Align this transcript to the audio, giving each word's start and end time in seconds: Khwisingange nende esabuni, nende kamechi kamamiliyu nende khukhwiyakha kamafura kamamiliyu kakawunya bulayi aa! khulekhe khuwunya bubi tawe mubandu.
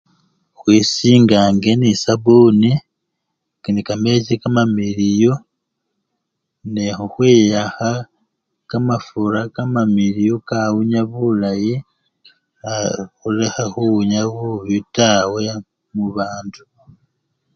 Khwisingange 0.57 1.69
nende 1.73 1.87
esabuni, 1.95 2.71
nende 3.61 3.81
kamechi 3.87 4.33
kamamiliyu 4.41 5.33
nende 6.63 6.85
khukhwiyakha 6.97 7.91
kamafura 8.69 9.41
kamamiliyu 9.55 10.35
kakawunya 10.47 11.01
bulayi 11.11 11.73
aa! 12.69 12.99
khulekhe 13.17 13.65
khuwunya 13.73 14.21
bubi 14.33 14.77
tawe 14.95 15.41
mubandu. 15.95 16.63